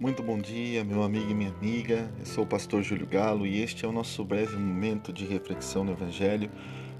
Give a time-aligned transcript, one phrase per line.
[0.00, 2.10] Muito bom dia, meu amigo e minha amiga.
[2.18, 5.84] Eu sou o pastor Júlio Galo e este é o nosso breve momento de reflexão
[5.84, 6.50] no Evangelho,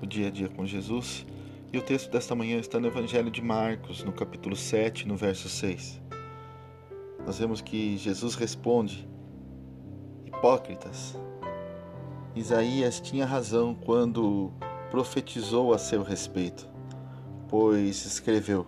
[0.00, 1.26] o dia a dia com Jesus.
[1.70, 5.46] E o texto desta manhã está no Evangelho de Marcos, no capítulo 7, no verso
[5.46, 6.00] 6.
[7.26, 9.06] Nós vemos que Jesus responde:
[10.24, 11.20] Hipócritas,
[12.34, 14.50] Isaías tinha razão quando
[14.90, 16.66] profetizou a seu respeito,
[17.46, 18.66] pois escreveu: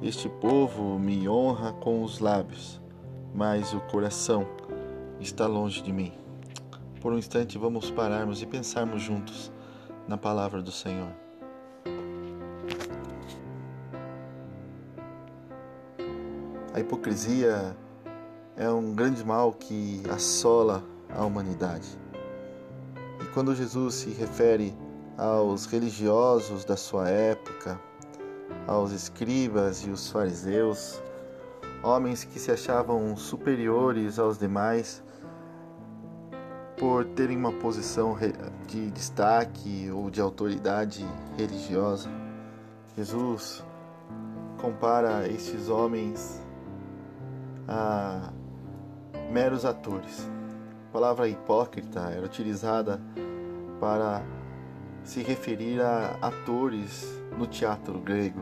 [0.00, 2.80] Este povo me honra com os lábios
[3.34, 4.46] mas o coração
[5.20, 6.12] está longe de mim.
[7.00, 9.50] Por um instante, vamos pararmos e pensarmos juntos
[10.06, 11.10] na palavra do Senhor.
[16.74, 17.76] A hipocrisia
[18.56, 21.88] é um grande mal que assola a humanidade.
[23.20, 24.74] E quando Jesus se refere
[25.18, 27.80] aos religiosos da sua época,
[28.66, 31.02] aos escribas e os fariseus,
[31.82, 35.02] homens que se achavam superiores aos demais
[36.78, 38.16] por terem uma posição
[38.66, 41.04] de destaque ou de autoridade
[41.36, 42.08] religiosa.
[42.96, 43.64] Jesus
[44.60, 46.40] compara estes homens
[47.66, 48.32] a
[49.32, 50.28] meros atores.
[50.88, 53.00] A palavra hipócrita era utilizada
[53.80, 54.22] para
[55.02, 58.40] se referir a atores no teatro grego.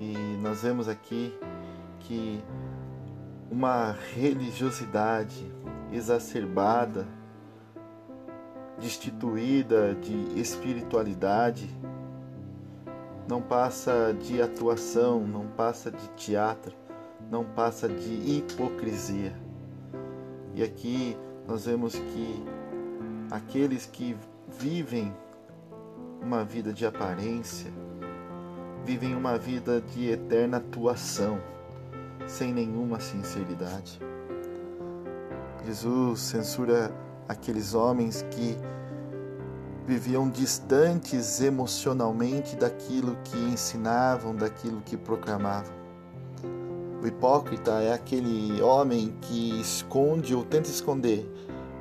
[0.00, 1.36] E nós vemos aqui
[2.04, 2.42] que
[3.50, 5.50] uma religiosidade
[5.92, 7.06] exacerbada,
[8.78, 11.68] destituída de espiritualidade,
[13.28, 16.74] não passa de atuação, não passa de teatro,
[17.30, 19.34] não passa de hipocrisia.
[20.54, 21.16] E aqui
[21.48, 22.44] nós vemos que
[23.30, 24.16] aqueles que
[24.58, 25.14] vivem
[26.20, 27.70] uma vida de aparência,
[28.84, 31.53] vivem uma vida de eterna atuação
[32.26, 34.00] sem nenhuma sinceridade.
[35.66, 36.92] Jesus censura
[37.28, 38.56] aqueles homens que
[39.86, 45.72] viviam distantes emocionalmente daquilo que ensinavam, daquilo que proclamavam.
[47.02, 51.30] O hipócrita é aquele homem que esconde ou tenta esconder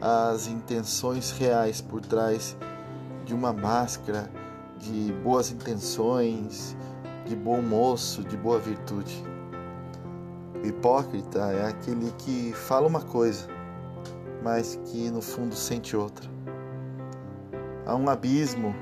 [0.00, 2.56] as intenções reais por trás
[3.26, 4.30] de uma máscara
[4.78, 6.74] de boas intenções,
[7.26, 9.29] de bom moço, de boa virtude.
[10.62, 13.46] Hipócrita é aquele que fala uma coisa,
[14.42, 16.28] mas que no fundo sente outra.
[17.86, 18.74] Há um abismo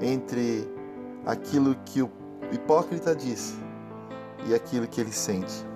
[0.00, 0.68] entre
[1.26, 2.10] aquilo que o
[2.52, 3.56] hipócrita diz
[4.46, 5.66] e aquilo que ele sente.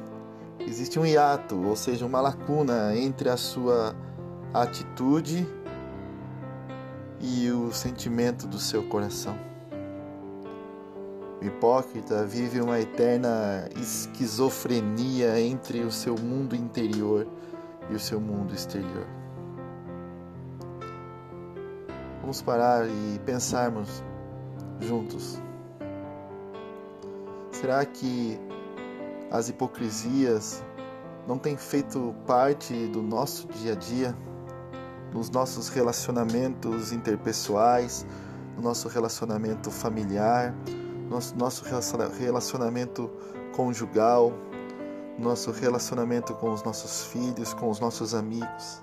[0.60, 3.94] Existe um hiato, ou seja, uma lacuna entre a sua
[4.54, 5.46] atitude
[7.20, 9.36] e o sentimento do seu coração.
[11.40, 17.26] O hipócrita vive uma eterna esquizofrenia entre o seu mundo interior
[17.90, 19.06] e o seu mundo exterior.
[22.22, 24.02] Vamos parar e pensarmos
[24.80, 25.38] juntos.
[27.52, 28.40] Será que
[29.30, 30.64] as hipocrisias
[31.26, 34.16] não têm feito parte do nosso dia a dia,
[35.12, 38.06] nos nossos relacionamentos interpessoais,
[38.56, 40.54] no nosso relacionamento familiar,
[41.08, 41.64] nosso, nosso
[42.18, 43.10] relacionamento
[43.54, 44.32] conjugal,
[45.18, 48.82] nosso relacionamento com os nossos filhos, com os nossos amigos?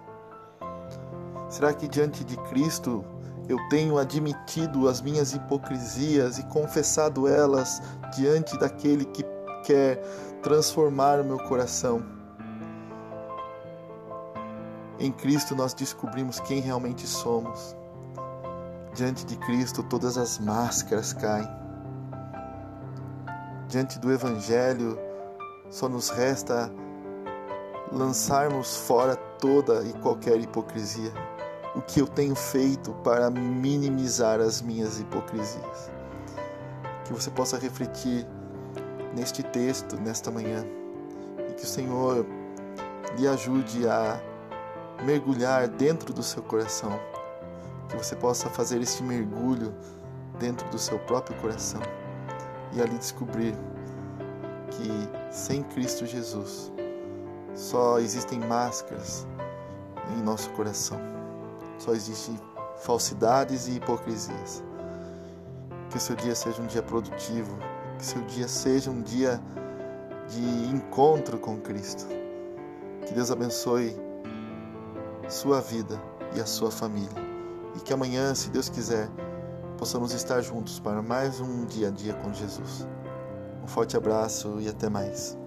[1.50, 3.06] Será que diante de Cristo
[3.48, 7.82] eu tenho admitido as minhas hipocrisias e confessado elas
[8.16, 9.24] diante daquele que
[9.64, 10.02] quer
[10.42, 12.04] transformar o meu coração?
[15.00, 17.76] Em Cristo nós descobrimos quem realmente somos.
[18.94, 21.63] Diante de Cristo todas as máscaras caem.
[23.74, 25.00] Diante do Evangelho,
[25.72, 26.72] só nos resta
[27.92, 31.12] lançarmos fora toda e qualquer hipocrisia.
[31.74, 35.90] O que eu tenho feito para minimizar as minhas hipocrisias?
[37.04, 38.28] Que você possa refletir
[39.16, 40.64] neste texto, nesta manhã,
[41.50, 42.28] e que o Senhor
[43.18, 44.22] lhe ajude a
[45.04, 47.00] mergulhar dentro do seu coração,
[47.90, 49.74] que você possa fazer este mergulho
[50.38, 51.82] dentro do seu próprio coração
[52.76, 53.56] e ali descobrir
[54.70, 56.72] que sem Cristo Jesus
[57.54, 59.28] só existem máscaras
[60.18, 61.00] em nosso coração,
[61.78, 62.40] só existem
[62.78, 64.64] falsidades e hipocrisias.
[65.90, 67.56] Que seu dia seja um dia produtivo,
[68.00, 69.40] que seu dia seja um dia
[70.28, 72.08] de encontro com Cristo.
[73.06, 73.96] Que Deus abençoe
[75.30, 76.02] sua vida
[76.36, 77.22] e a sua família.
[77.76, 79.10] E que amanhã, se Deus quiser,
[79.84, 82.88] possamos estar juntos para mais um dia a dia com Jesus.
[83.62, 85.38] Um forte abraço e até mais.